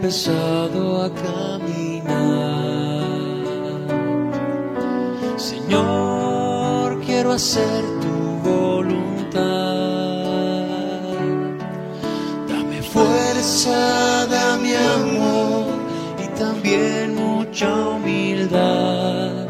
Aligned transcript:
empezado 0.00 1.02
a 1.02 1.10
caminar. 1.12 2.16
Señor, 5.36 7.02
quiero 7.04 7.32
hacer 7.32 7.84
tu 8.00 8.48
voluntad. 8.48 9.42
Dame 12.48 12.80
fuerza, 12.82 14.26
dame 14.30 14.74
amor 14.74 15.66
y 16.24 16.28
también 16.38 17.14
mucha 17.14 17.68
humildad. 17.90 19.48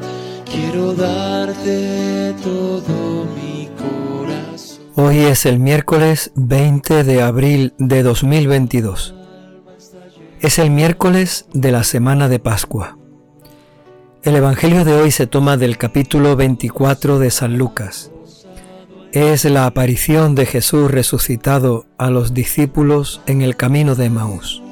Quiero 0.51 0.95
darte 0.95 2.35
todo 2.43 3.25
mi 3.37 3.69
corazón. 3.79 4.80
Hoy 4.96 5.19
es 5.19 5.46
el 5.46 5.61
miércoles 5.61 6.32
20 6.35 7.05
de 7.05 7.23
abril 7.23 7.73
de 7.79 8.03
2022. 8.03 9.20
Es 10.41 10.59
el 10.59 10.71
miércoles 10.71 11.45
de 11.53 11.71
la 11.71 11.85
semana 11.85 12.27
de 12.30 12.39
Pascua. 12.39 12.97
El 14.23 14.37
Evangelio 14.37 14.87
de 14.87 14.95
hoy 14.95 15.11
se 15.11 15.27
toma 15.27 15.59
del 15.59 15.77
capítulo 15.77 16.35
24 16.35 17.19
de 17.19 17.31
San 17.31 17.59
Lucas. 17.59 18.11
Es 19.12 19.45
la 19.45 19.67
aparición 19.67 20.34
de 20.34 20.47
Jesús 20.47 20.91
resucitado 20.91 21.84
a 21.98 22.09
los 22.09 22.33
discípulos 22.33 23.21
en 23.27 23.43
el 23.43 23.55
camino 23.57 23.95
de 23.95 24.09
Maús. 24.09 24.62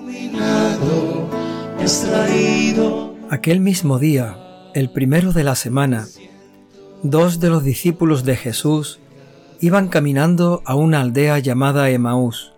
Aquel 3.28 3.60
mismo 3.60 3.98
día, 3.98 4.38
el 4.74 4.90
primero 4.90 5.34
de 5.34 5.44
la 5.44 5.54
semana, 5.54 6.06
dos 7.02 7.40
de 7.40 7.50
los 7.50 7.62
discípulos 7.62 8.24
de 8.24 8.36
Jesús 8.36 9.00
iban 9.60 9.88
caminando 9.88 10.62
a 10.64 10.74
una 10.74 11.02
aldea 11.02 11.38
llamada 11.40 11.90
Emaús, 11.90 12.54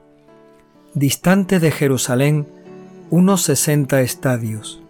distante 0.94 1.58
de 1.58 1.72
Jerusalén 1.72 2.59
unos 3.10 3.42
sesenta 3.42 4.02
estadios. 4.02 4.80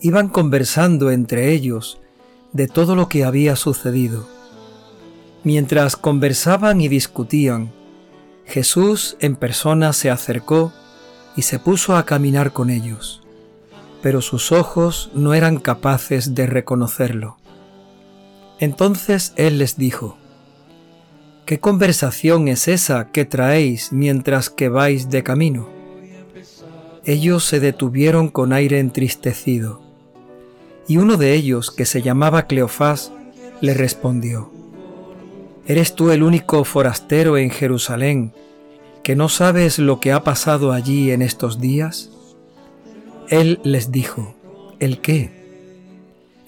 Iban 0.00 0.28
conversando 0.28 1.10
entre 1.10 1.52
ellos 1.52 2.00
de 2.52 2.68
todo 2.68 2.94
lo 2.94 3.08
que 3.08 3.24
había 3.24 3.56
sucedido. 3.56 4.28
Mientras 5.42 5.96
conversaban 5.96 6.80
y 6.80 6.88
discutían, 6.88 7.72
Jesús 8.46 9.16
en 9.20 9.34
persona 9.34 9.92
se 9.92 10.10
acercó 10.10 10.72
y 11.36 11.42
se 11.42 11.58
puso 11.58 11.96
a 11.96 12.06
caminar 12.06 12.52
con 12.52 12.70
ellos, 12.70 13.22
pero 14.02 14.20
sus 14.20 14.52
ojos 14.52 15.10
no 15.12 15.34
eran 15.34 15.58
capaces 15.58 16.34
de 16.34 16.46
reconocerlo. 16.46 17.38
Entonces 18.60 19.32
Él 19.36 19.58
les 19.58 19.76
dijo, 19.76 20.16
¿Qué 21.44 21.58
conversación 21.58 22.46
es 22.46 22.68
esa 22.68 23.10
que 23.10 23.24
traéis 23.24 23.92
mientras 23.92 24.48
que 24.48 24.68
vais 24.68 25.10
de 25.10 25.24
camino? 25.24 25.79
Ellos 27.04 27.44
se 27.44 27.60
detuvieron 27.60 28.28
con 28.28 28.52
aire 28.52 28.78
entristecido, 28.78 29.80
y 30.86 30.96
uno 30.98 31.16
de 31.16 31.34
ellos, 31.34 31.70
que 31.70 31.86
se 31.86 32.02
llamaba 32.02 32.46
Cleofás, 32.46 33.12
le 33.60 33.74
respondió, 33.74 34.50
¿Eres 35.66 35.94
tú 35.94 36.10
el 36.10 36.22
único 36.22 36.64
forastero 36.64 37.38
en 37.38 37.50
Jerusalén 37.50 38.32
que 39.02 39.14
no 39.14 39.28
sabes 39.28 39.78
lo 39.78 40.00
que 40.00 40.12
ha 40.12 40.24
pasado 40.24 40.72
allí 40.72 41.12
en 41.12 41.22
estos 41.22 41.60
días? 41.60 42.10
Él 43.28 43.60
les 43.62 43.92
dijo, 43.92 44.34
¿el 44.80 45.00
qué? 45.00 45.30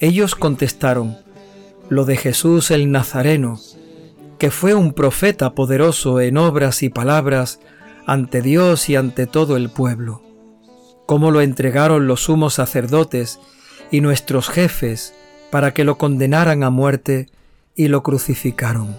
Ellos 0.01 0.35
contestaron, 0.35 1.17
lo 1.89 2.05
de 2.05 2.17
Jesús 2.17 2.73
el 2.73 2.91
Nazareno, 2.91 3.61
que 4.39 4.51
fue 4.51 4.75
un 4.75 4.93
profeta 4.93 5.55
poderoso 5.55 6.21
en 6.21 6.37
obras 6.37 6.83
y 6.83 6.89
palabras 6.89 7.61
ante 8.07 8.43
Dios 8.43 8.89
y 8.89 8.97
ante 8.97 9.29
todo 9.29 9.57
el 9.57 9.71
pueblo, 9.71 10.21
cómo 11.07 11.31
lo 11.31 11.41
entregaron 11.41 12.07
los 12.07 12.25
sumos 12.25 12.55
sacerdotes 12.55 13.41
y 13.91 14.01
nuestros 14.01 14.49
jefes 14.49 15.15
para 15.51 15.75
que 15.75 15.85
lo 15.85 15.99
condenaran 15.99 16.63
a 16.63 16.71
muerte 16.71 17.29
y 17.77 17.89
lo 17.89 18.03
crucificaron. 18.03 18.97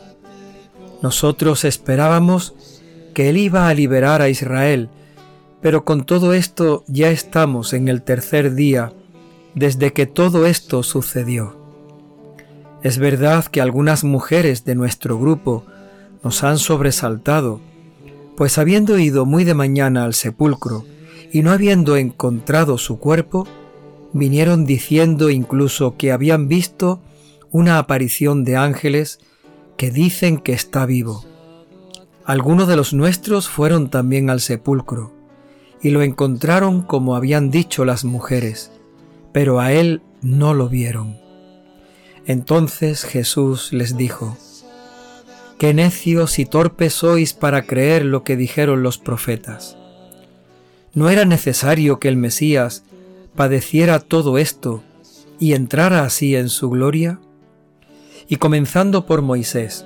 Nosotros 1.02 1.66
esperábamos 1.66 2.54
que 3.14 3.30
él 3.30 3.38
iba 3.38 3.68
a 3.68 3.74
liberar 3.74 4.22
a 4.22 4.30
Israel, 4.30 4.90
pero 5.62 5.86
con 5.86 6.06
todo 6.06 6.34
esto 6.34 6.84
ya 6.88 7.10
estamos 7.10 7.74
en 7.74 7.88
el 7.88 8.04
tercer 8.04 8.54
día 8.54 8.94
desde 9.56 9.94
que 9.94 10.06
todo 10.06 10.46
esto 10.46 10.84
sucedió. 10.84 11.58
Es 12.82 12.98
verdad 12.98 13.46
que 13.46 13.62
algunas 13.62 14.04
mujeres 14.04 14.66
de 14.66 14.76
nuestro 14.76 15.18
grupo 15.18 15.64
nos 16.24 16.44
han 16.44 16.58
sobresaltado, 16.58 17.62
pues 18.36 18.58
habiendo 18.58 18.98
ido 18.98 19.26
muy 19.26 19.44
de 19.44 19.54
mañana 19.54 20.04
al 20.04 20.14
sepulcro 20.14 20.86
y 21.34 21.42
no 21.42 21.52
habiendo 21.52 21.98
encontrado 21.98 22.78
su 22.78 23.00
cuerpo, 23.00 23.48
vinieron 24.14 24.66
diciendo 24.66 25.32
incluso 25.32 25.98
que 25.98 26.12
habían 26.12 26.48
visto 26.48 27.02
una 27.52 27.80
aparición 27.80 28.44
de 28.44 28.56
ángeles 28.56 29.18
que 29.76 29.90
dicen 29.90 30.38
que 30.38 30.54
está 30.54 30.86
vivo. 30.86 31.26
Algunos 32.24 32.68
de 32.68 32.76
los 32.76 32.94
nuestros 32.94 33.50
fueron 33.50 33.90
también 33.90 34.30
al 34.30 34.42
sepulcro 34.42 35.12
y 35.82 35.90
lo 35.90 36.04
encontraron 36.04 36.84
como 36.84 37.16
habían 37.16 37.50
dicho 37.50 37.84
las 37.84 38.06
mujeres, 38.06 38.72
pero 39.32 39.60
a 39.60 39.74
él 39.74 40.04
no 40.22 40.54
lo 40.54 40.70
vieron. 40.70 41.18
Entonces 42.28 43.04
Jesús 43.06 43.74
les 43.74 43.98
dijo, 43.98 44.38
Qué 45.58 45.74
necios 45.74 46.38
y 46.38 46.46
torpes 46.46 46.94
sois 46.94 47.34
para 47.34 47.64
creer 47.64 48.06
lo 48.06 48.24
que 48.24 48.38
dijeron 48.38 48.84
los 48.84 49.00
profetas. 49.00 49.78
¿No 50.94 51.10
era 51.10 51.26
necesario 51.26 52.00
que 52.00 52.08
el 52.08 52.18
Mesías 52.18 52.84
padeciera 53.36 54.00
todo 54.00 54.38
esto 54.38 54.84
y 55.40 55.54
entrara 55.54 56.04
así 56.04 56.36
en 56.36 56.50
su 56.50 56.70
gloria? 56.70 57.20
Y 58.28 58.36
comenzando 58.36 59.06
por 59.06 59.22
Moisés 59.24 59.86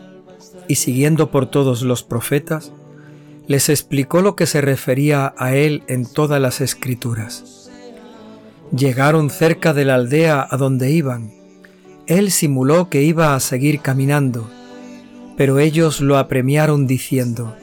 y 0.67 0.75
siguiendo 0.75 1.31
por 1.31 1.45
todos 1.45 1.81
los 1.81 2.03
profetas, 2.03 2.73
les 3.47 3.69
explicó 3.69 4.21
lo 4.21 4.35
que 4.35 4.45
se 4.45 4.59
refería 4.59 5.33
a 5.37 5.55
él 5.55 5.83
en 5.87 6.05
todas 6.05 6.41
las 6.41 6.59
escrituras. 6.59 7.71
Llegaron 8.75 9.29
cerca 9.29 9.73
de 9.73 9.85
la 9.85 9.95
aldea 9.95 10.45
a 10.49 10.57
donde 10.57 10.91
iban, 10.91 11.31
él 12.07 12.31
simuló 12.31 12.89
que 12.89 13.03
iba 13.03 13.35
a 13.35 13.39
seguir 13.41 13.81
caminando, 13.81 14.49
pero 15.35 15.59
ellos 15.59 15.99
lo 15.99 16.17
apremiaron 16.17 16.87
diciendo, 16.87 17.55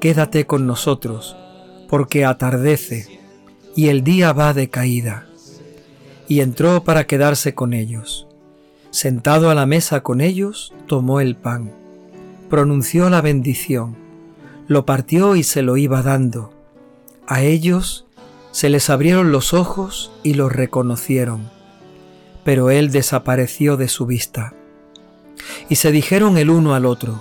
Quédate 0.00 0.46
con 0.46 0.66
nosotros, 0.66 1.34
porque 1.88 2.24
atardece, 2.24 3.20
y 3.76 3.88
el 3.88 4.04
día 4.04 4.32
va 4.32 4.54
de 4.54 4.70
caída. 4.70 5.26
Y 6.28 6.40
entró 6.40 6.84
para 6.84 7.06
quedarse 7.06 7.54
con 7.54 7.72
ellos. 7.72 8.26
Sentado 8.90 9.50
a 9.50 9.54
la 9.54 9.66
mesa 9.66 10.02
con 10.02 10.20
ellos, 10.20 10.72
tomó 10.86 11.20
el 11.20 11.36
pan, 11.36 11.72
pronunció 12.48 13.10
la 13.10 13.20
bendición, 13.20 13.96
lo 14.68 14.86
partió 14.86 15.36
y 15.36 15.42
se 15.42 15.62
lo 15.62 15.76
iba 15.76 16.02
dando. 16.02 16.52
A 17.26 17.42
ellos 17.42 18.06
se 18.52 18.70
les 18.70 18.88
abrieron 18.90 19.32
los 19.32 19.52
ojos 19.52 20.12
y 20.22 20.34
lo 20.34 20.48
reconocieron 20.48 21.54
pero 22.44 22.70
él 22.70 22.92
desapareció 22.92 23.76
de 23.76 23.88
su 23.88 24.06
vista. 24.06 24.52
Y 25.68 25.76
se 25.76 25.90
dijeron 25.90 26.36
el 26.36 26.50
uno 26.50 26.74
al 26.74 26.84
otro, 26.84 27.20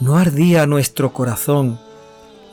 ¿no 0.00 0.16
ardía 0.16 0.66
nuestro 0.66 1.12
corazón 1.12 1.78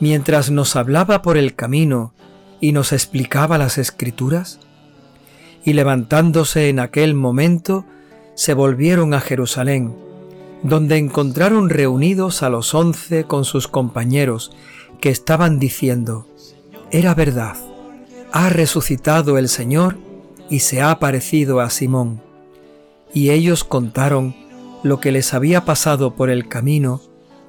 mientras 0.00 0.50
nos 0.50 0.74
hablaba 0.76 1.22
por 1.22 1.36
el 1.36 1.54
camino 1.54 2.12
y 2.60 2.72
nos 2.72 2.92
explicaba 2.92 3.58
las 3.58 3.78
escrituras? 3.78 4.58
Y 5.64 5.74
levantándose 5.74 6.68
en 6.68 6.80
aquel 6.80 7.14
momento, 7.14 7.84
se 8.34 8.54
volvieron 8.54 9.14
a 9.14 9.20
Jerusalén, 9.20 9.94
donde 10.62 10.96
encontraron 10.96 11.68
reunidos 11.68 12.42
a 12.42 12.48
los 12.48 12.74
once 12.74 13.24
con 13.24 13.44
sus 13.44 13.68
compañeros, 13.68 14.50
que 15.00 15.10
estaban 15.10 15.58
diciendo, 15.58 16.26
Era 16.90 17.14
verdad, 17.14 17.56
ha 18.32 18.48
resucitado 18.48 19.38
el 19.38 19.48
Señor 19.48 19.96
y 20.48 20.60
se 20.60 20.80
ha 20.80 20.90
aparecido 20.90 21.60
a 21.60 21.70
Simón. 21.70 22.22
Y 23.12 23.30
ellos 23.30 23.64
contaron 23.64 24.34
lo 24.82 25.00
que 25.00 25.12
les 25.12 25.34
había 25.34 25.64
pasado 25.64 26.14
por 26.14 26.30
el 26.30 26.48
camino 26.48 27.00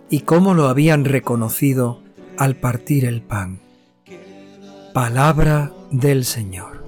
y 0.10 0.22
cómo 0.22 0.54
lo 0.54 0.68
habían 0.68 1.06
reconocido 1.06 2.02
al 2.42 2.56
partir 2.56 3.06
el 3.06 3.22
pan. 3.22 3.60
Palabra 4.96 5.72
del 5.92 6.26
Señor. 6.26 6.84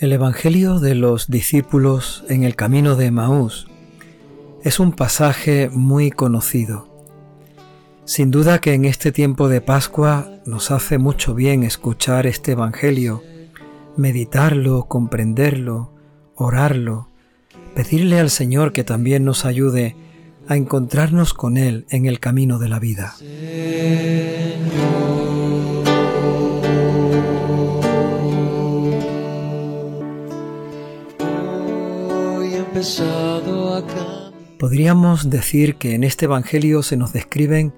El 0.00 0.12
Evangelio 0.12 0.80
de 0.80 0.96
los 0.96 1.28
discípulos 1.28 2.24
en 2.28 2.42
el 2.42 2.56
camino 2.56 2.96
de 2.96 3.12
Maús 3.12 3.68
es 4.64 4.80
un 4.80 4.90
pasaje 4.90 5.70
muy 5.72 6.10
conocido. 6.10 6.89
Sin 8.10 8.32
duda 8.32 8.60
que 8.60 8.74
en 8.74 8.86
este 8.86 9.12
tiempo 9.12 9.48
de 9.48 9.60
Pascua 9.60 10.28
nos 10.44 10.72
hace 10.72 10.98
mucho 10.98 11.32
bien 11.32 11.62
escuchar 11.62 12.26
este 12.26 12.50
Evangelio, 12.50 13.22
meditarlo, 13.96 14.88
comprenderlo, 14.88 15.94
orarlo, 16.34 17.08
pedirle 17.76 18.18
al 18.18 18.30
Señor 18.30 18.72
que 18.72 18.82
también 18.82 19.24
nos 19.24 19.44
ayude 19.44 19.94
a 20.48 20.56
encontrarnos 20.56 21.34
con 21.34 21.56
Él 21.56 21.86
en 21.88 22.06
el 22.06 22.18
camino 22.18 22.58
de 22.58 22.68
la 22.68 22.80
vida. 22.80 23.14
Podríamos 34.58 35.30
decir 35.30 35.76
que 35.76 35.94
en 35.94 36.02
este 36.02 36.24
Evangelio 36.24 36.82
se 36.82 36.96
nos 36.96 37.12
describen 37.12 37.72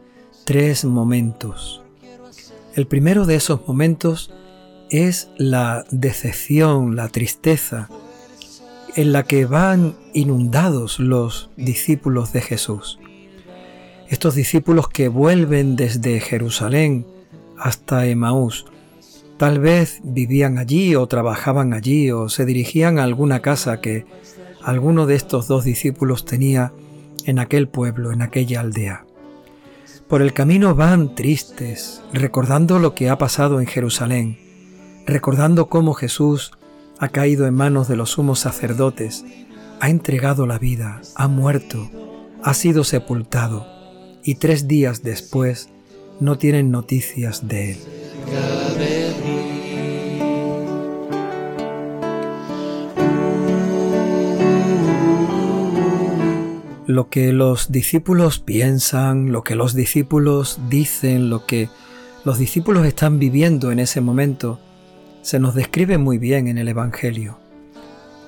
tres 0.44 0.85
momentos. 0.85 1.83
El 2.75 2.87
primero 2.87 3.27
de 3.27 3.37
esos 3.37 3.67
momentos 3.67 4.33
es 4.91 5.31
la 5.37 5.85
decepción, 5.91 6.97
la 6.97 7.09
tristeza, 7.09 7.89
en 8.97 9.12
la 9.12 9.23
que 9.25 9.47
van 9.47 9.94
inundados 10.12 10.99
los 10.99 11.50
discípulos 11.56 12.33
de 12.33 12.41
Jesús. 12.43 12.99
Estos 14.09 14.35
discípulos 14.35 14.89
que 14.89 15.09
vuelven 15.09 15.77
desde 15.77 16.21
Jerusalén 16.21 17.06
hasta 17.59 18.06
Emaús, 18.06 18.67
tal 19.39 19.61
vez 19.61 20.00
vivían 20.03 20.59
allí 20.59 20.94
o 20.94 21.06
trabajaban 21.06 21.73
allí 21.73 22.11
o 22.11 22.29
se 22.29 22.44
dirigían 22.44 22.99
a 22.99 23.05
alguna 23.05 23.41
casa 23.41 23.81
que 23.81 24.05
alguno 24.62 25.06
de 25.06 25.15
estos 25.15 25.49
dos 25.49 25.65
discípulos 25.65 26.25
tenía 26.25 26.73
en 27.25 27.39
aquel 27.39 27.69
pueblo, 27.69 28.12
en 28.12 28.21
aquella 28.23 28.61
aldea. 28.61 29.06
Por 30.09 30.23
el 30.23 30.33
camino 30.33 30.75
van 30.75 31.15
tristes, 31.15 32.03
recordando 32.13 32.79
lo 32.79 32.95
que 32.95 33.09
ha 33.09 33.19
pasado 33.19 33.61
en 33.61 33.67
Jerusalén, 33.67 34.39
recordando 35.07 35.69
cómo 35.69 35.95
Jesús 35.95 36.53
ha 36.99 37.09
caído 37.09 37.47
en 37.47 37.55
manos 37.55 37.89
de 37.89 37.97
los 37.97 38.11
sumos 38.11 38.41
sacerdotes, 38.41 39.25
ha 39.81 39.91
entregado 39.91 40.47
la 40.47 40.59
vida, 40.59 41.01
ha 41.17 41.29
muerto, 41.29 41.91
ha 42.43 42.55
sido 42.55 42.85
sepultado 42.85 43.67
y 44.23 44.37
tres 44.37 44.69
días 44.69 45.03
después 45.03 45.69
no 46.21 46.39
tienen 46.39 46.71
noticias 46.71 47.49
de 47.49 47.73
él. 47.73 47.79
Lo 56.93 57.09
que 57.09 57.33
los 57.33 57.73
discípulos 57.73 58.39
piensan, 58.39 59.33
lo 59.33 59.43
que 59.43 59.55
los 59.55 59.73
discípulos 59.73 60.61
dicen, 60.69 61.31
lo 61.31 61.47
que 61.47 61.71
los 62.23 62.37
discípulos 62.37 62.85
están 62.85 63.19
viviendo 63.19 63.73
en 63.73 63.79
ese 63.79 64.03
momento, 64.03 64.61
se 65.23 65.39
nos 65.39 65.55
describe 65.55 65.97
muy 65.97 66.19
bien 66.19 66.49
en 66.49 66.59
el 66.59 66.69
Evangelio. 66.69 67.39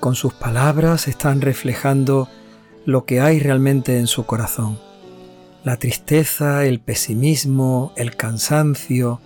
Con 0.00 0.14
sus 0.14 0.32
palabras 0.32 1.08
están 1.08 1.42
reflejando 1.42 2.30
lo 2.86 3.04
que 3.04 3.20
hay 3.20 3.38
realmente 3.38 3.98
en 3.98 4.06
su 4.06 4.24
corazón. 4.24 4.78
La 5.62 5.76
tristeza, 5.76 6.64
el 6.64 6.80
pesimismo, 6.80 7.92
el 7.96 8.16
cansancio, 8.16 9.20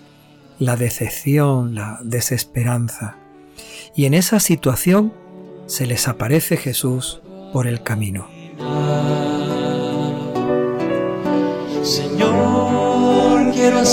la 0.59 0.75
decepción, 0.75 1.77
la 1.77 2.01
desesperanza. 2.03 3.15
Y 3.95 4.07
en 4.07 4.15
esa 4.15 4.41
situación 4.41 5.13
se 5.67 5.87
les 5.87 6.09
aparece 6.09 6.57
Jesús 6.57 7.23
por 7.53 7.69
el 7.69 7.85
camino. 7.85 8.27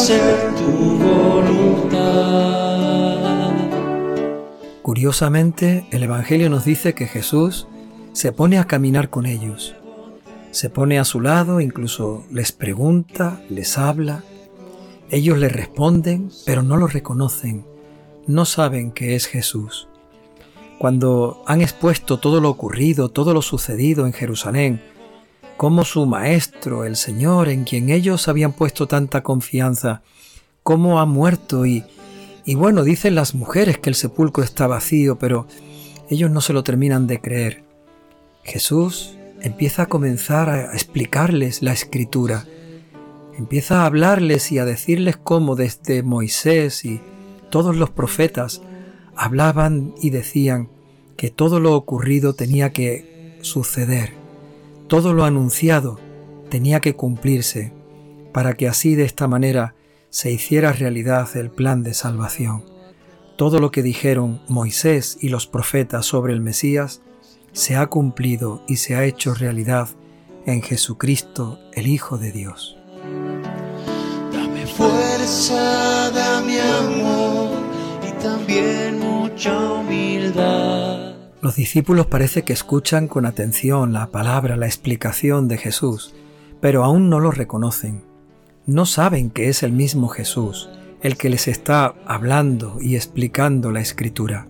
Tu 0.05 0.11
voluntad. 0.99 1.99
Curiosamente, 4.83 5.87
el 5.89 6.03
Evangelio 6.03 6.47
nos 6.51 6.63
dice 6.63 6.93
que 6.93 7.07
Jesús 7.07 7.67
se 8.13 8.31
pone 8.31 8.59
a 8.59 8.65
caminar 8.65 9.09
con 9.09 9.25
ellos, 9.25 9.75
se 10.51 10.69
pone 10.69 10.99
a 10.99 11.05
su 11.05 11.21
lado, 11.21 11.59
incluso 11.59 12.23
les 12.29 12.51
pregunta, 12.51 13.41
les 13.49 13.79
habla, 13.79 14.23
ellos 15.09 15.39
le 15.39 15.49
responden, 15.49 16.29
pero 16.45 16.61
no 16.61 16.77
lo 16.77 16.85
reconocen, 16.85 17.65
no 18.27 18.45
saben 18.45 18.91
que 18.91 19.15
es 19.15 19.25
Jesús. 19.25 19.87
Cuando 20.77 21.41
han 21.47 21.61
expuesto 21.61 22.19
todo 22.19 22.41
lo 22.41 22.51
ocurrido, 22.51 23.09
todo 23.09 23.33
lo 23.33 23.41
sucedido 23.41 24.05
en 24.05 24.13
Jerusalén, 24.13 24.83
cómo 25.57 25.85
su 25.85 26.05
Maestro, 26.05 26.85
el 26.85 26.95
Señor, 26.95 27.49
en 27.49 27.63
quien 27.63 27.89
ellos 27.89 28.27
habían 28.27 28.53
puesto 28.53 28.87
tanta 28.87 29.23
confianza, 29.23 30.01
cómo 30.63 30.99
ha 30.99 31.05
muerto 31.05 31.65
y 31.65 31.83
y 32.47 32.53
bueno, 32.53 32.83
dicen 32.83 33.15
las 33.15 33.33
mujeres 33.33 33.79
que 33.79 33.89
el 33.89 33.95
sepulcro 33.95 34.43
está 34.43 34.67
vacío, 34.67 35.17
pero 35.17 35.47
ellos 36.09 36.29
no 36.29 36.41
se 36.41 36.53
lo 36.53 36.63
terminan 36.63 37.07
de 37.07 37.19
creer. 37.19 37.63
Jesús 38.43 39.17
empieza 39.41 39.83
a 39.83 39.87
comenzar 39.87 40.49
a 40.49 40.73
explicarles 40.73 41.63
la 41.63 41.73
escritura, 41.73 42.45
empieza 43.35 43.81
a 43.81 43.85
hablarles 43.87 44.51
y 44.51 44.59
a 44.59 44.65
decirles 44.65 45.17
cómo 45.17 45.55
desde 45.55 46.03
Moisés 46.03 46.85
y 46.85 47.01
todos 47.49 47.75
los 47.75 47.89
profetas 47.89 48.61
hablaban 49.15 49.95
y 49.99 50.11
decían 50.11 50.69
que 51.17 51.31
todo 51.31 51.59
lo 51.59 51.73
ocurrido 51.73 52.33
tenía 52.33 52.71
que 52.71 53.39
suceder, 53.41 54.13
todo 54.87 55.13
lo 55.13 55.25
anunciado 55.25 55.99
tenía 56.49 56.79
que 56.79 56.95
cumplirse, 56.95 57.73
para 58.31 58.53
que 58.53 58.67
así 58.67 58.95
de 58.95 59.05
esta 59.05 59.27
manera 59.27 59.75
se 60.09 60.31
hiciera 60.31 60.71
realidad 60.71 61.27
el 61.35 61.49
plan 61.49 61.83
de 61.83 61.93
salvación. 61.93 62.63
Todo 63.35 63.59
lo 63.59 63.71
que 63.71 63.81
dijeron 63.81 64.41
Moisés 64.47 65.17
y 65.19 65.29
los 65.29 65.47
profetas 65.47 66.05
sobre 66.05 66.33
el 66.33 66.41
Mesías 66.41 67.01
se 67.51 67.75
ha 67.75 67.87
cumplido 67.87 68.61
y 68.67 68.77
se 68.77 68.95
ha 68.95 69.05
hecho 69.05 69.33
realidad 69.33 69.89
en 70.45 70.61
Jesucristo, 70.61 71.59
el 71.73 71.87
Hijo 71.87 72.17
de 72.17 72.31
Dios. 72.31 72.77
Dame 74.31 74.67
fuerza, 74.67 76.11
dame 76.11 76.61
amor 76.61 77.57
y 78.07 78.11
también 78.21 78.99
mucha 78.99 79.73
humildad. 79.73 81.04
Los 81.45 81.57
discípulos 81.57 82.07
parece 82.07 82.41
que 82.41 82.53
escuchan 82.53 83.07
con 83.07 83.27
atención 83.27 83.93
la 83.93 84.09
palabra, 84.09 84.57
la 84.57 84.65
explicación 84.65 85.47
de 85.47 85.59
Jesús, 85.59 86.15
pero 86.59 86.83
aún 86.83 87.07
no 87.07 87.19
lo 87.19 87.29
reconocen 87.29 88.01
no 88.67 88.87
saben 88.87 89.29
que 89.29 89.49
es 89.49 89.61
el 89.61 89.71
mismo 89.71 90.07
Jesús 90.07 90.69
el 91.03 91.17
que 91.17 91.29
les 91.29 91.47
está 91.47 91.93
hablando 92.07 92.77
y 92.81 92.95
explicando 92.95 93.71
la 93.71 93.79
escritura. 93.79 94.47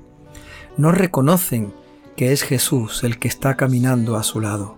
No 0.78 0.94
reconocen 0.94 1.74
que 2.16 2.32
es 2.32 2.44
Jesús 2.44 3.04
el 3.04 3.20
que 3.20 3.28
está 3.28 3.58
caminando 3.58 4.16
a 4.16 4.24
su 4.24 4.40
lado. 4.40 4.78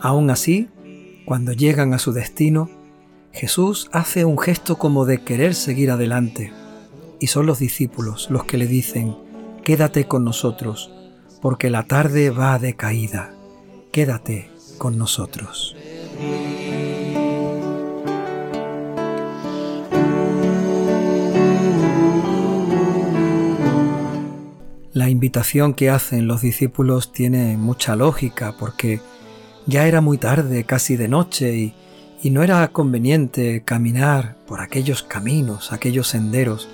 Aún 0.00 0.30
así, 0.30 0.68
cuando 1.24 1.52
llegan 1.52 1.94
a 1.94 1.98
su 1.98 2.12
destino, 2.12 2.70
Jesús 3.32 3.88
hace 3.90 4.24
un 4.24 4.38
gesto 4.38 4.78
como 4.78 5.04
de 5.04 5.24
querer 5.24 5.56
seguir 5.56 5.90
adelante, 5.90 6.52
y 7.18 7.26
son 7.26 7.46
los 7.46 7.58
discípulos 7.58 8.28
los 8.30 8.44
que 8.44 8.56
le 8.56 8.68
dicen, 8.68 9.16
quédate 9.64 10.06
con 10.06 10.22
nosotros, 10.22 10.92
porque 11.40 11.70
la 11.70 11.84
tarde 11.84 12.30
va 12.30 12.58
de 12.58 12.74
caída, 12.74 13.32
quédate 13.92 14.50
con 14.78 14.98
nosotros. 14.98 15.76
La 24.92 25.08
invitación 25.08 25.74
que 25.74 25.88
hacen 25.88 26.26
los 26.26 26.42
discípulos 26.42 27.12
tiene 27.12 27.56
mucha 27.56 27.96
lógica 27.96 28.54
porque 28.58 29.00
ya 29.66 29.86
era 29.86 30.00
muy 30.00 30.18
tarde, 30.18 30.64
casi 30.64 30.96
de 30.96 31.08
noche, 31.08 31.56
y, 31.56 31.74
y 32.22 32.30
no 32.30 32.42
era 32.42 32.66
conveniente 32.68 33.62
caminar 33.64 34.36
por 34.46 34.60
aquellos 34.60 35.02
caminos, 35.02 35.72
aquellos 35.72 36.08
senderos, 36.08 36.68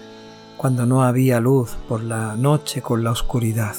cuando 0.56 0.86
no 0.86 1.04
había 1.04 1.40
luz 1.40 1.76
por 1.88 2.02
la 2.02 2.36
noche 2.36 2.80
con 2.80 3.04
la 3.04 3.10
oscuridad. 3.10 3.76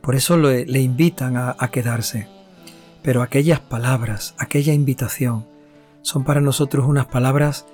Por 0.00 0.14
eso 0.14 0.36
le, 0.36 0.80
invitan 0.80 1.36
a 1.36 1.70
quedarse. 1.70 2.28
Pero 3.02 3.22
aquellas 3.22 3.60
palabras, 3.60 4.34
aquella 4.38 4.72
invitación, 4.72 5.46
son 6.02 6.24
para 6.24 6.40
nosotros 6.40 6.86
unas 6.86 7.06
palabras 7.06 7.66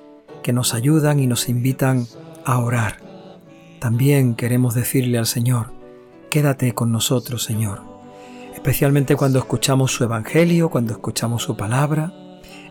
que 0.42 0.52
nos 0.52 0.74
ayudan 0.74 1.20
y 1.20 1.26
nos 1.26 1.48
invitan 1.48 2.06
a 2.44 2.58
orar 2.58 3.04
también 3.84 4.34
queremos 4.34 4.74
decirle 4.74 5.18
al 5.18 5.26
Señor, 5.26 5.70
quédate 6.30 6.72
con 6.72 6.90
nosotros, 6.90 7.44
Señor, 7.44 7.82
especialmente 8.54 9.14
cuando 9.14 9.38
escuchamos 9.38 9.92
su 9.92 10.04
Evangelio, 10.04 10.70
cuando 10.70 10.94
escuchamos 10.94 11.42
su 11.42 11.54
palabra, 11.54 12.10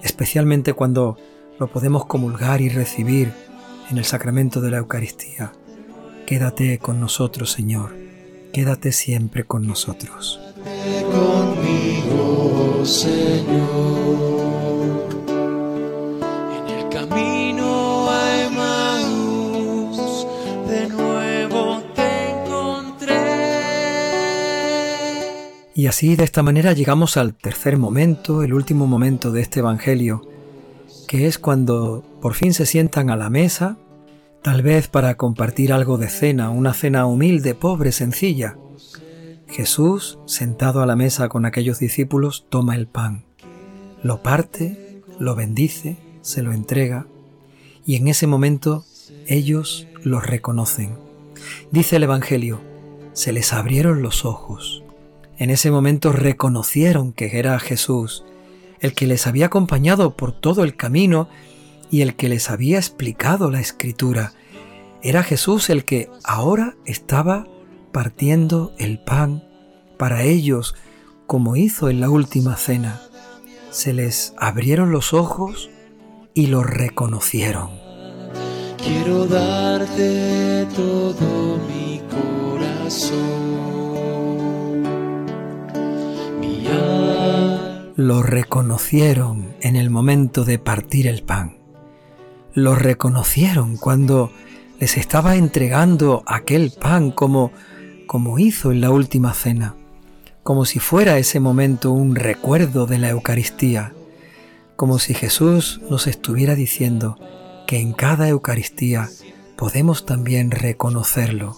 especialmente 0.01 0.73
cuando 0.73 1.19
lo 1.59 1.67
podemos 1.67 2.07
comulgar 2.07 2.61
y 2.61 2.69
recibir 2.69 3.31
en 3.91 3.99
el 3.99 4.05
sacramento 4.05 4.59
de 4.59 4.71
la 4.71 4.77
Eucaristía. 4.77 5.51
Quédate 6.25 6.79
con 6.79 6.99
nosotros, 6.99 7.51
Señor, 7.51 7.95
quédate 8.53 8.93
siempre 8.93 9.43
con 9.43 9.67
nosotros. 9.67 10.39
Quédate 10.63 11.03
conmigo, 11.11 12.85
Señor. 12.85 14.13
En 16.57 16.67
el 16.69 16.87
camino 16.89 18.09
a 18.09 18.43
Emmaus, 18.45 20.27
de 20.69 20.87
nuevo 20.87 21.81
te 21.95 22.29
encontré. 22.29 23.17
Y 25.73 25.87
así, 25.87 26.15
de 26.15 26.23
esta 26.23 26.43
manera, 26.43 26.73
llegamos 26.73 27.17
al 27.17 27.33
tercer 27.33 27.77
momento, 27.77 28.43
el 28.43 28.53
último 28.53 28.85
momento 28.85 29.31
de 29.31 29.41
este 29.41 29.61
Evangelio, 29.61 30.21
que 31.07 31.25
es 31.27 31.39
cuando 31.39 32.05
por 32.21 32.35
fin 32.35 32.53
se 32.53 32.67
sientan 32.67 33.09
a 33.09 33.17
la 33.17 33.31
mesa 33.31 33.77
tal 34.43 34.61
vez 34.61 34.87
para 34.87 35.15
compartir 35.15 35.73
algo 35.73 35.97
de 35.97 36.09
cena, 36.09 36.51
una 36.51 36.73
cena 36.73 37.05
humilde, 37.05 37.55
pobre, 37.55 37.91
sencilla. 37.91 38.57
Jesús, 39.47 40.19
sentado 40.25 40.81
a 40.81 40.85
la 40.85 40.95
mesa 40.95 41.29
con 41.29 41.45
aquellos 41.45 41.79
discípulos, 41.79 42.45
toma 42.49 42.75
el 42.75 42.87
pan, 42.87 43.23
lo 44.03 44.21
parte, 44.21 45.01
lo 45.19 45.35
bendice, 45.35 45.97
se 46.21 46.43
lo 46.43 46.53
entrega, 46.53 47.07
y 47.85 47.95
en 47.95 48.07
ese 48.07 48.27
momento 48.27 48.85
ellos 49.27 49.87
lo 50.03 50.19
reconocen. 50.19 50.97
Dice 51.71 51.95
el 51.95 52.03
Evangelio, 52.03 52.61
se 53.13 53.31
les 53.31 53.53
abrieron 53.53 54.01
los 54.01 54.25
ojos 54.25 54.83
en 55.37 55.49
ese 55.49 55.71
momento 55.71 56.11
reconocieron 56.11 57.11
que 57.11 57.37
era 57.37 57.59
Jesús, 57.59 58.23
el 58.79 58.93
que 58.93 59.07
les 59.07 59.27
había 59.27 59.47
acompañado 59.47 60.15
por 60.15 60.31
todo 60.31 60.63
el 60.63 60.75
camino 60.75 61.27
y 61.93 62.01
el 62.01 62.15
que 62.15 62.27
les 62.27 62.49
había 62.49 62.77
explicado 62.77 63.51
la 63.51 63.59
escritura. 63.59 64.33
Era 65.03 65.21
Jesús 65.21 65.69
el 65.69 65.85
que 65.85 66.09
ahora 66.23 66.75
estaba 66.85 67.45
partiendo 67.91 68.73
el 68.79 68.97
pan 68.97 69.43
para 69.99 70.23
ellos, 70.23 70.73
como 71.27 71.55
hizo 71.55 71.91
en 71.91 72.01
la 72.01 72.09
última 72.09 72.57
cena. 72.57 72.99
Se 73.69 73.93
les 73.93 74.33
abrieron 74.39 74.91
los 74.91 75.13
ojos 75.13 75.69
y 76.33 76.47
lo 76.47 76.63
reconocieron. 76.63 77.69
Quiero 78.83 79.27
darte 79.27 80.65
todo 80.75 81.59
mi 81.67 82.01
corazón. 82.09 83.43
lo 87.95 88.23
reconocieron 88.23 89.55
en 89.61 89.75
el 89.75 89.91
momento 89.91 90.45
de 90.45 90.57
partir 90.57 91.05
el 91.05 91.21
pan. 91.21 91.62
Lo 92.53 92.75
reconocieron 92.75 93.77
cuando 93.77 94.31
les 94.79 94.97
estaba 94.97 95.35
entregando 95.35 96.23
aquel 96.25 96.71
pan 96.71 97.11
como 97.11 97.51
como 98.13 98.37
hizo 98.37 98.71
en 98.71 98.81
la 98.81 98.91
última 98.91 99.33
cena, 99.33 99.75
como 100.43 100.65
si 100.65 100.79
fuera 100.79 101.17
ese 101.17 101.39
momento 101.39 101.91
un 101.91 102.15
recuerdo 102.15 102.85
de 102.85 102.99
la 102.99 103.09
Eucaristía, 103.09 103.93
como 104.75 104.99
si 104.99 105.13
Jesús 105.13 105.81
nos 105.89 106.05
estuviera 106.05 106.55
diciendo 106.55 107.17
que 107.65 107.79
en 107.79 107.93
cada 107.93 108.27
Eucaristía 108.27 109.09
podemos 109.55 110.05
también 110.05 110.51
reconocerlo, 110.51 111.57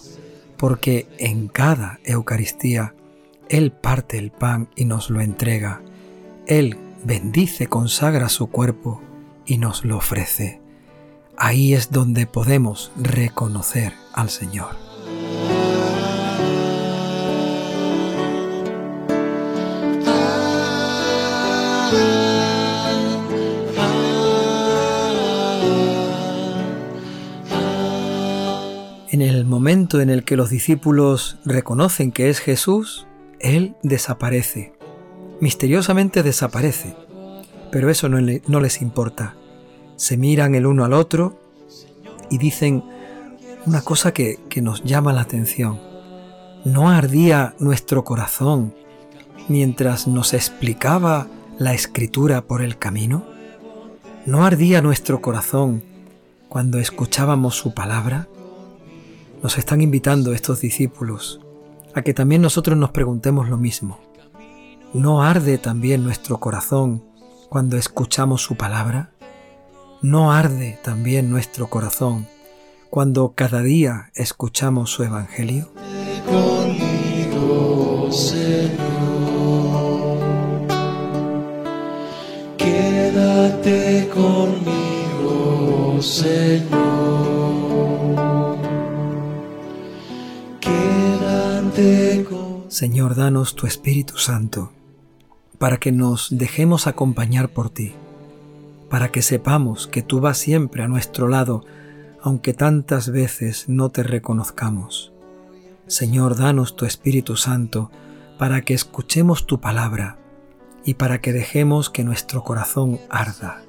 porque 0.56 1.06
en 1.18 1.48
cada 1.48 1.98
Eucaristía 2.04 2.94
Él 3.48 3.70
parte 3.70 4.18
el 4.18 4.30
pan 4.30 4.68
y 4.76 4.86
nos 4.86 5.10
lo 5.10 5.20
entrega. 5.20 5.82
Él 6.46 6.78
bendice, 7.04 7.66
consagra 7.66 8.28
su 8.28 8.46
cuerpo 8.46 9.02
y 9.44 9.58
nos 9.58 9.84
lo 9.84 9.98
ofrece. 9.98 10.60
Ahí 11.36 11.74
es 11.74 11.90
donde 11.90 12.26
podemos 12.26 12.90
reconocer 12.96 13.92
al 14.12 14.30
Señor. 14.30 14.76
En 29.10 29.22
el 29.22 29.44
momento 29.44 30.00
en 30.00 30.10
el 30.10 30.24
que 30.24 30.36
los 30.36 30.50
discípulos 30.50 31.38
reconocen 31.44 32.12
que 32.12 32.28
es 32.28 32.40
Jesús, 32.40 33.06
Él 33.40 33.76
desaparece 33.82 34.76
misteriosamente 35.40 36.22
desaparece. 36.22 36.96
Pero 37.70 37.90
eso 37.90 38.08
no, 38.08 38.60
les 38.60 38.82
importa. 38.82 39.34
Se 39.96 40.16
miran 40.16 40.54
el 40.54 40.66
uno 40.66 40.84
al 40.84 40.92
otro 40.92 41.38
y 42.30 42.38
dicen 42.38 42.84
una 43.66 43.82
cosa 43.82 44.12
que, 44.12 44.38
que 44.48 44.62
nos 44.62 44.84
llama 44.84 45.12
la 45.12 45.22
atención. 45.22 45.80
¿No 46.64 46.90
ardía 46.90 47.54
nuestro 47.58 48.04
corazón 48.04 48.74
mientras 49.48 50.06
nos 50.06 50.34
explicaba 50.34 51.26
la 51.58 51.74
escritura 51.74 52.42
por 52.42 52.62
el 52.62 52.78
camino? 52.78 53.24
¿No 54.26 54.44
ardía 54.44 54.82
nuestro 54.82 55.20
corazón 55.20 55.82
cuando 56.48 56.78
escuchábamos 56.78 57.54
su 57.54 57.74
palabra? 57.74 58.28
Nos 59.42 59.58
están 59.58 59.80
invitando 59.80 60.32
estos 60.32 60.60
discípulos 60.60 61.40
a 61.94 62.02
que 62.02 62.12
también 62.12 62.42
nosotros 62.42 62.76
nos 62.76 62.90
preguntemos 62.90 63.48
lo 63.48 63.56
mismo. 63.56 64.00
¿No 64.92 65.22
arde 65.22 65.58
también 65.58 66.04
nuestro 66.04 66.38
corazón 66.38 67.04
cuando 67.48 67.76
escuchamos 67.76 68.42
su 68.42 68.56
palabra? 68.56 69.12
¿No 70.08 70.30
arde 70.30 70.78
también 70.84 71.30
nuestro 71.30 71.66
corazón 71.66 72.28
cuando 72.90 73.32
cada 73.34 73.60
día 73.60 74.12
escuchamos 74.14 74.92
su 74.92 75.02
evangelio? 75.02 75.72
Conmigo, 76.24 78.12
Señor. 78.12 78.78
Quédate 82.56 84.08
conmigo, 84.14 86.00
Señor. 86.00 86.68
Quédate 90.60 92.24
conmigo. 92.30 92.66
Señor, 92.68 93.16
danos 93.16 93.56
tu 93.56 93.66
Espíritu 93.66 94.18
Santo 94.18 94.70
para 95.58 95.78
que 95.78 95.90
nos 95.90 96.28
dejemos 96.30 96.86
acompañar 96.86 97.48
por 97.48 97.70
ti, 97.70 97.92
para 98.88 99.10
que 99.10 99.22
sepamos 99.22 99.86
que 99.86 100.02
tú 100.02 100.20
vas 100.20 100.38
siempre 100.38 100.82
a 100.82 100.88
nuestro 100.88 101.28
lado, 101.28 101.64
aunque 102.20 102.54
tantas 102.54 103.10
veces 103.10 103.68
no 103.68 103.90
te 103.90 104.02
reconozcamos. 104.02 105.12
Señor, 105.86 106.36
danos 106.36 106.76
tu 106.76 106.84
Espíritu 106.84 107.36
Santo 107.36 107.90
para 108.38 108.62
que 108.62 108.74
escuchemos 108.74 109.46
tu 109.46 109.60
palabra 109.60 110.18
y 110.84 110.94
para 110.94 111.20
que 111.20 111.32
dejemos 111.32 111.90
que 111.90 112.04
nuestro 112.04 112.42
corazón 112.42 113.00
arda. 113.08 113.62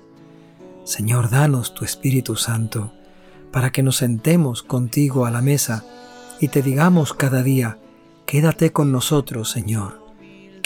Señor, 0.83 1.29
danos 1.29 1.73
tu 1.73 1.85
Espíritu 1.85 2.35
Santo 2.35 2.93
para 3.51 3.71
que 3.71 3.83
nos 3.83 3.97
sentemos 3.97 4.63
contigo 4.63 5.25
a 5.25 5.31
la 5.31 5.41
mesa 5.41 5.83
y 6.39 6.49
te 6.49 6.61
digamos 6.61 7.13
cada 7.13 7.43
día, 7.43 7.79
quédate 8.25 8.71
con 8.71 8.91
nosotros, 8.91 9.49
Señor 9.49 10.07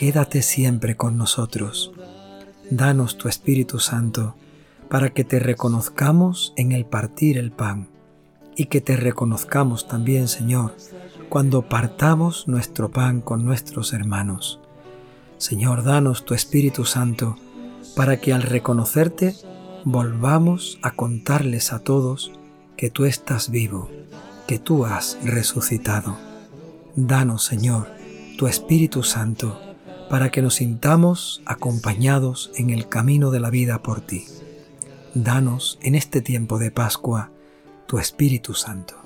quédate 0.02 0.42
siempre 0.42 0.98
con 0.98 1.16
nosotros. 1.16 1.92
Danos 2.72 3.18
tu 3.18 3.28
Espíritu 3.28 3.80
Santo 3.80 4.34
para 4.88 5.10
que 5.10 5.26
te 5.26 5.40
reconozcamos 5.40 6.54
en 6.56 6.72
el 6.72 6.86
partir 6.86 7.38
el 7.38 7.52
pan 7.52 7.90
y 8.56 8.68
que 8.68 8.80
te 8.80 8.96
reconozcamos 8.96 9.90
también, 9.90 10.30
Señor, 10.30 10.74
cuando 11.28 11.64
partamos 11.68 12.48
nuestro 12.48 12.90
pan 12.90 13.20
con 13.20 13.44
nuestros 13.44 13.92
hermanos. 13.92 14.62
Señor, 15.38 15.84
danos 15.84 16.24
tu 16.24 16.34
Espíritu 16.34 16.86
Santo 16.86 17.36
para 17.94 18.22
que 18.22 18.32
al 18.32 18.44
reconocerte 18.44 19.36
volvamos 19.84 20.80
a 20.82 20.92
contarles 20.92 21.74
a 21.74 21.80
todos 21.80 22.32
que 22.78 22.90
tú 22.90 23.04
estás 23.04 23.50
vivo, 23.50 23.90
que 24.48 24.60
tú 24.60 24.86
has 24.86 25.18
resucitado. 25.26 26.18
Danos, 26.96 27.44
Señor, 27.44 27.90
tu 28.38 28.48
Espíritu 28.48 29.04
Santo 29.04 29.60
para 30.12 30.30
que 30.30 30.42
nos 30.42 30.56
sintamos 30.56 31.42
acompañados 31.46 32.52
en 32.56 32.70
el 32.70 32.90
camino 32.90 33.32
de 33.32 33.40
la 33.40 33.50
vida 33.50 33.82
por 33.82 34.02
ti. 34.02 34.26
Danos 35.14 35.80
en 35.82 35.96
este 35.96 36.22
tiempo 36.22 36.60
de 36.60 36.70
Pascua 36.70 37.32
tu 37.88 37.98
Espíritu 37.98 38.54
Santo. 38.54 39.01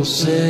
Conmigo, 0.00 0.49